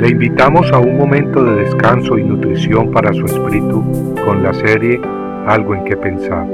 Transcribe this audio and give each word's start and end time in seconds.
Le 0.00 0.08
invitamos 0.08 0.72
a 0.72 0.78
un 0.78 0.96
momento 0.96 1.44
de 1.44 1.56
descanso 1.56 2.16
y 2.16 2.24
nutrición 2.24 2.90
para 2.90 3.12
su 3.12 3.26
espíritu 3.26 3.82
con 4.24 4.42
la 4.42 4.54
serie 4.54 4.98
Algo 5.46 5.74
en 5.74 5.84
que 5.84 5.94
pensar. 5.94 6.46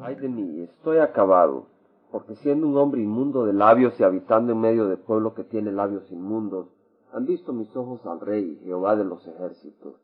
Ay 0.00 0.14
de 0.14 0.28
mí, 0.30 0.62
estoy 0.62 1.00
acabado, 1.00 1.66
porque 2.10 2.34
siendo 2.36 2.66
un 2.66 2.78
hombre 2.78 3.02
inmundo 3.02 3.44
de 3.44 3.52
labios 3.52 4.00
y 4.00 4.02
habitando 4.02 4.52
en 4.52 4.60
medio 4.62 4.88
de 4.88 4.96
pueblo 4.96 5.34
que 5.34 5.44
tiene 5.44 5.70
labios 5.70 6.10
inmundos, 6.10 6.68
han 7.12 7.26
visto 7.26 7.52
mis 7.52 7.76
ojos 7.76 8.06
al 8.06 8.20
Rey, 8.20 8.58
Jehová 8.64 8.96
de 8.96 9.04
los 9.04 9.26
ejércitos. 9.28 9.96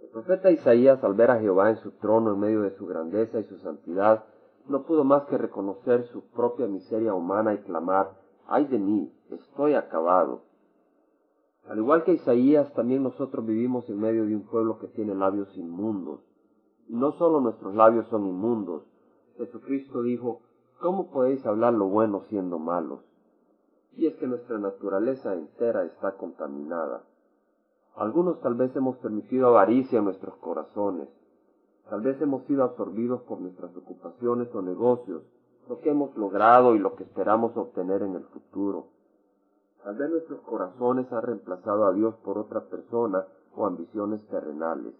El 0.00 0.08
profeta 0.10 0.52
Isaías, 0.52 1.02
al 1.02 1.14
ver 1.14 1.32
a 1.32 1.40
Jehová 1.40 1.70
en 1.70 1.78
su 1.78 1.90
trono 1.90 2.32
en 2.32 2.38
medio 2.38 2.62
de 2.62 2.76
su 2.76 2.86
grandeza 2.86 3.40
y 3.40 3.44
su 3.44 3.58
santidad, 3.58 4.22
no 4.68 4.82
pudo 4.84 5.04
más 5.04 5.24
que 5.24 5.38
reconocer 5.38 6.06
su 6.08 6.22
propia 6.30 6.66
miseria 6.66 7.14
humana 7.14 7.54
y 7.54 7.58
clamar, 7.58 8.12
ay 8.46 8.66
de 8.66 8.78
mí, 8.78 9.12
estoy 9.30 9.74
acabado. 9.74 10.42
Al 11.68 11.78
igual 11.78 12.04
que 12.04 12.12
Isaías, 12.12 12.72
también 12.74 13.02
nosotros 13.02 13.44
vivimos 13.44 13.88
en 13.88 14.00
medio 14.00 14.24
de 14.24 14.36
un 14.36 14.42
pueblo 14.42 14.78
que 14.78 14.86
tiene 14.88 15.14
labios 15.14 15.56
inmundos. 15.56 16.20
Y 16.88 16.94
no 16.94 17.12
solo 17.12 17.40
nuestros 17.40 17.74
labios 17.74 18.06
son 18.06 18.26
inmundos. 18.26 18.84
Jesucristo 19.36 20.02
dijo, 20.02 20.42
¿cómo 20.80 21.10
podéis 21.10 21.44
hablar 21.44 21.74
lo 21.74 21.86
bueno 21.86 22.22
siendo 22.28 22.58
malos? 22.58 23.00
Y 23.96 24.06
es 24.06 24.14
que 24.16 24.26
nuestra 24.26 24.58
naturaleza 24.58 25.34
entera 25.34 25.84
está 25.84 26.12
contaminada. 26.12 27.02
Algunos 27.96 28.40
tal 28.40 28.54
vez 28.54 28.74
hemos 28.76 28.98
permitido 28.98 29.48
avaricia 29.48 29.98
en 29.98 30.04
nuestros 30.04 30.36
corazones. 30.36 31.08
Tal 31.88 32.00
vez 32.00 32.20
hemos 32.20 32.44
sido 32.46 32.64
absorbidos 32.64 33.22
por 33.22 33.40
nuestras 33.40 33.74
ocupaciones 33.76 34.52
o 34.54 34.62
negocios, 34.62 35.22
lo 35.68 35.80
que 35.80 35.90
hemos 35.90 36.16
logrado 36.16 36.74
y 36.74 36.78
lo 36.78 36.96
que 36.96 37.04
esperamos 37.04 37.56
obtener 37.56 38.02
en 38.02 38.16
el 38.16 38.24
futuro. 38.24 38.88
Tal 39.84 39.96
vez 39.96 40.10
nuestros 40.10 40.40
corazones 40.40 41.12
han 41.12 41.22
reemplazado 41.22 41.86
a 41.86 41.92
Dios 41.92 42.16
por 42.24 42.38
otra 42.38 42.64
persona 42.64 43.24
o 43.54 43.66
ambiciones 43.66 44.20
terrenales. 44.26 44.94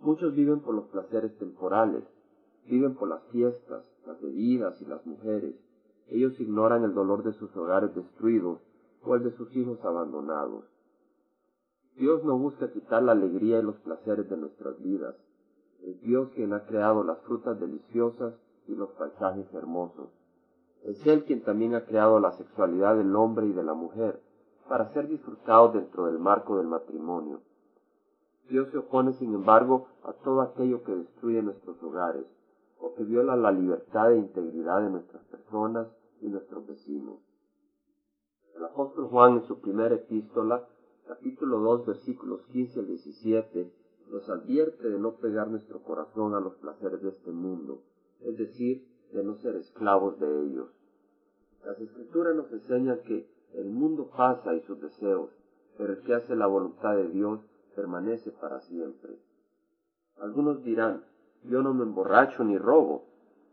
Muchos 0.00 0.34
viven 0.34 0.60
por 0.60 0.74
los 0.74 0.84
placeres 0.88 1.36
temporales, 1.38 2.04
viven 2.68 2.94
por 2.94 3.08
las 3.08 3.22
fiestas, 3.32 3.82
las 4.06 4.20
bebidas 4.20 4.80
y 4.82 4.84
las 4.84 5.06
mujeres. 5.06 5.54
Ellos 6.08 6.38
ignoran 6.38 6.84
el 6.84 6.94
dolor 6.94 7.22
de 7.22 7.32
sus 7.32 7.54
hogares 7.56 7.94
destruidos 7.94 8.60
o 9.02 9.14
el 9.14 9.24
de 9.24 9.32
sus 9.32 9.54
hijos 9.56 9.82
abandonados. 9.84 10.64
Dios 11.96 12.22
no 12.24 12.38
busca 12.38 12.70
quitar 12.70 13.02
la 13.02 13.12
alegría 13.12 13.58
y 13.58 13.62
los 13.62 13.76
placeres 13.76 14.28
de 14.28 14.36
nuestras 14.36 14.78
vidas. 14.82 15.14
Es 15.86 16.00
Dios 16.02 16.30
quien 16.34 16.52
ha 16.52 16.66
creado 16.66 17.04
las 17.04 17.20
frutas 17.20 17.60
deliciosas 17.60 18.34
y 18.66 18.74
los 18.74 18.90
paisajes 18.90 19.46
hermosos. 19.54 20.08
Es 20.82 21.06
Él 21.06 21.24
quien 21.24 21.44
también 21.44 21.76
ha 21.76 21.84
creado 21.84 22.18
la 22.18 22.32
sexualidad 22.32 22.96
del 22.96 23.14
hombre 23.14 23.46
y 23.46 23.52
de 23.52 23.62
la 23.62 23.74
mujer 23.74 24.20
para 24.68 24.92
ser 24.92 25.06
disfrutados 25.06 25.74
dentro 25.74 26.06
del 26.06 26.18
marco 26.18 26.58
del 26.58 26.66
matrimonio. 26.66 27.40
Dios 28.50 28.68
se 28.70 28.78
opone, 28.78 29.12
sin 29.12 29.32
embargo, 29.32 29.86
a 30.02 30.12
todo 30.12 30.40
aquello 30.40 30.82
que 30.82 30.92
destruye 30.92 31.40
nuestros 31.40 31.80
hogares 31.80 32.26
o 32.80 32.92
que 32.94 33.04
viola 33.04 33.36
la 33.36 33.52
libertad 33.52 34.12
e 34.12 34.18
integridad 34.18 34.82
de 34.82 34.90
nuestras 34.90 35.22
personas 35.26 35.86
y 36.20 36.26
nuestros 36.26 36.66
vecinos. 36.66 37.20
El 38.56 38.64
apóstol 38.64 39.06
Juan 39.06 39.34
en 39.34 39.44
su 39.44 39.60
primera 39.60 39.94
epístola 39.94 40.66
capítulo 41.06 41.60
2, 41.60 41.86
versículos 41.86 42.40
15 42.46 42.80
al 42.80 42.86
17, 42.88 43.72
nos 44.10 44.28
advierte 44.28 44.88
de 44.88 44.98
no 44.98 45.16
pegar 45.16 45.48
nuestro 45.48 45.82
corazón 45.82 46.34
a 46.34 46.40
los 46.40 46.54
placeres 46.56 47.02
de 47.02 47.10
este 47.10 47.30
mundo, 47.30 47.82
es 48.20 48.36
decir, 48.36 48.86
de 49.12 49.22
no 49.22 49.36
ser 49.36 49.56
esclavos 49.56 50.18
de 50.20 50.44
ellos. 50.44 50.68
Las 51.64 51.78
escrituras 51.80 52.34
nos 52.36 52.50
enseñan 52.52 53.00
que 53.02 53.28
el 53.54 53.70
mundo 53.70 54.10
pasa 54.16 54.54
y 54.54 54.60
sus 54.62 54.80
deseos, 54.80 55.30
pero 55.76 55.94
el 55.94 56.02
que 56.02 56.14
hace 56.14 56.36
la 56.36 56.46
voluntad 56.46 56.96
de 56.96 57.08
Dios 57.08 57.40
permanece 57.74 58.30
para 58.30 58.60
siempre. 58.60 59.18
Algunos 60.18 60.62
dirán, 60.62 61.04
yo 61.44 61.62
no 61.62 61.74
me 61.74 61.82
emborracho 61.82 62.44
ni 62.44 62.56
robo, 62.58 63.04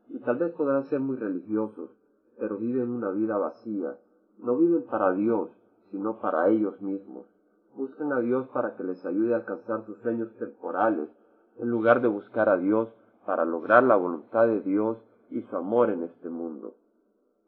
y 0.09 0.19
tal 0.19 0.37
vez 0.37 0.53
podrán 0.53 0.85
ser 0.85 0.99
muy 0.99 1.17
religiosos, 1.17 1.89
pero 2.37 2.57
viven 2.57 2.89
una 2.89 3.09
vida 3.09 3.37
vacía, 3.37 3.97
no 4.39 4.57
viven 4.57 4.83
para 4.83 5.13
Dios, 5.13 5.49
sino 5.91 6.19
para 6.19 6.49
ellos 6.49 6.81
mismos 6.81 7.32
buscan 7.75 8.13
a 8.13 8.19
Dios 8.19 8.47
para 8.49 8.75
que 8.75 8.83
les 8.83 9.05
ayude 9.05 9.33
a 9.33 9.37
alcanzar 9.37 9.85
sus 9.85 9.97
sueños 9.99 10.33
temporales, 10.37 11.09
en 11.57 11.69
lugar 11.69 12.01
de 12.01 12.07
buscar 12.07 12.49
a 12.49 12.57
Dios 12.57 12.89
para 13.25 13.45
lograr 13.45 13.83
la 13.83 13.95
voluntad 13.95 14.47
de 14.47 14.61
Dios 14.61 14.97
y 15.29 15.41
su 15.43 15.55
amor 15.55 15.89
en 15.89 16.03
este 16.03 16.29
mundo. 16.29 16.75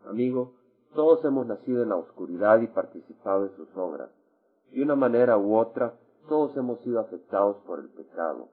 Amigo, 0.05 0.53
todos 0.93 1.23
hemos 1.25 1.45
nacido 1.45 1.83
en 1.83 1.89
la 1.89 1.97
oscuridad 1.97 2.61
y 2.61 2.67
participado 2.67 3.45
en 3.45 3.55
sus 3.55 3.75
obras. 3.75 4.09
De 4.71 4.81
una 4.81 4.95
manera 4.95 5.37
u 5.37 5.55
otra, 5.55 5.93
todos 6.27 6.55
hemos 6.57 6.79
sido 6.79 6.99
afectados 6.99 7.57
por 7.65 7.79
el 7.79 7.89
pecado. 7.89 8.49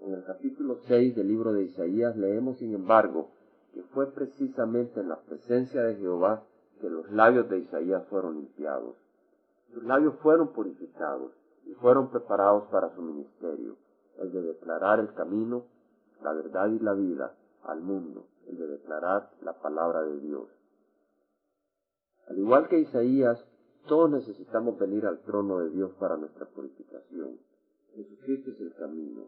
En 0.00 0.14
el 0.14 0.24
capítulo 0.24 0.78
6 0.86 1.16
del 1.16 1.28
libro 1.28 1.52
de 1.52 1.64
Isaías 1.64 2.16
leemos, 2.16 2.58
sin 2.58 2.74
embargo, 2.74 3.30
que 3.74 3.82
fue 3.82 4.10
precisamente 4.12 5.00
en 5.00 5.08
la 5.08 5.20
presencia 5.20 5.82
de 5.82 5.96
Jehová 5.96 6.44
que 6.80 6.88
los 6.88 7.10
labios 7.10 7.48
de 7.48 7.58
Isaías 7.58 8.06
fueron 8.08 8.36
limpiados. 8.36 8.96
Sus 9.72 9.82
labios 9.84 10.14
fueron 10.22 10.48
purificados 10.48 11.32
y 11.66 11.74
fueron 11.74 12.10
preparados 12.10 12.64
para 12.70 12.94
su 12.94 13.02
ministerio, 13.02 13.76
el 14.18 14.32
de 14.32 14.42
declarar 14.42 15.00
el 15.00 15.12
camino, 15.14 15.64
la 16.22 16.32
verdad 16.32 16.68
y 16.68 16.78
la 16.78 16.94
vida 16.94 17.34
al 17.64 17.80
mundo, 17.80 18.26
el 18.46 18.56
de 18.56 18.66
declarar 18.66 19.30
la 19.42 19.52
palabra 19.60 20.02
de 20.02 20.20
Dios. 20.20 20.48
Al 22.28 22.38
igual 22.38 22.68
que 22.68 22.80
Isaías, 22.80 23.44
todos 23.86 24.10
necesitamos 24.10 24.78
venir 24.78 25.06
al 25.06 25.20
trono 25.20 25.58
de 25.60 25.70
Dios 25.70 25.92
para 25.98 26.16
nuestra 26.16 26.46
purificación. 26.46 27.38
Jesucristo 27.94 28.50
es 28.50 28.60
el 28.60 28.74
camino. 28.74 29.24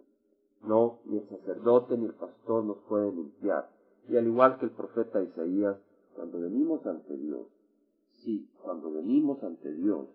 No, 0.63 0.99
ni 1.07 1.19
el 1.19 1.29
sacerdote 1.29 1.97
ni 1.97 2.07
el 2.07 2.15
pastor 2.15 2.65
nos 2.65 2.77
pueden 2.89 3.17
limpiar. 3.17 3.71
Y 4.09 4.17
al 4.17 4.27
igual 4.27 4.59
que 4.59 4.67
el 4.67 4.73
profeta 4.73 5.23
Isaías, 5.23 5.77
cuando 6.15 6.41
venimos 6.41 6.85
ante 6.87 7.17
Dios, 7.17 7.47
sí, 8.23 8.51
cuando 8.63 8.93
venimos 8.93 9.43
ante 9.43 9.73
Dios, 9.73 10.07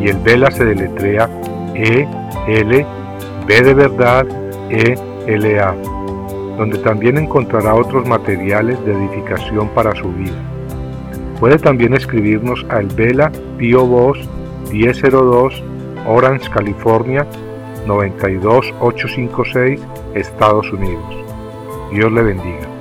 Y 0.00 0.08
el 0.08 0.16
Vela 0.18 0.50
se 0.50 0.64
deletrea 0.64 1.30
E 1.74 2.08
L 2.48 2.84
B 3.46 3.62
de 3.62 3.74
verdad 3.74 4.26
E 4.70 4.98
L 5.26 5.60
A, 5.60 5.74
donde 6.56 6.78
también 6.78 7.18
encontrará 7.18 7.74
otros 7.74 8.06
materiales 8.06 8.82
de 8.84 8.92
edificación 8.92 9.68
para 9.68 9.94
su 9.94 10.10
vida. 10.12 10.34
Puede 11.38 11.58
también 11.58 11.94
escribirnos 11.94 12.66
a 12.68 12.80
El 12.80 12.88
Vela 12.88 13.30
Pio 13.58 13.86
Box 13.86 14.28
1002 14.72 15.62
Orange, 16.06 16.50
California 16.50 17.26
92856, 17.86 19.80
Estados 20.14 20.70
Unidos. 20.72 21.04
Dios 21.92 22.10
le 22.12 22.22
bendiga. 22.22 22.73